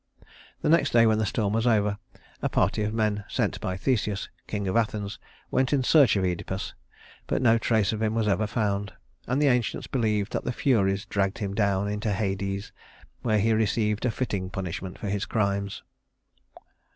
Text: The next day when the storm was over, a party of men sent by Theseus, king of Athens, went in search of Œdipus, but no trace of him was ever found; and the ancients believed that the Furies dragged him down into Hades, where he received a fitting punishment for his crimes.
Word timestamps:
The 0.63 0.69
next 0.69 0.93
day 0.93 1.05
when 1.05 1.19
the 1.19 1.27
storm 1.27 1.53
was 1.53 1.67
over, 1.67 1.99
a 2.41 2.49
party 2.49 2.81
of 2.81 2.91
men 2.91 3.23
sent 3.29 3.61
by 3.61 3.77
Theseus, 3.77 4.29
king 4.47 4.67
of 4.67 4.75
Athens, 4.75 5.19
went 5.51 5.71
in 5.73 5.83
search 5.83 6.15
of 6.15 6.23
Œdipus, 6.23 6.73
but 7.27 7.39
no 7.39 7.59
trace 7.59 7.93
of 7.93 8.01
him 8.01 8.15
was 8.15 8.27
ever 8.27 8.47
found; 8.47 8.93
and 9.27 9.39
the 9.39 9.45
ancients 9.49 9.85
believed 9.85 10.31
that 10.33 10.43
the 10.43 10.51
Furies 10.53 11.05
dragged 11.05 11.37
him 11.37 11.53
down 11.53 11.87
into 11.87 12.13
Hades, 12.13 12.71
where 13.21 13.37
he 13.37 13.53
received 13.53 14.03
a 14.03 14.09
fitting 14.09 14.49
punishment 14.49 14.97
for 14.97 15.07
his 15.07 15.27
crimes. 15.27 15.83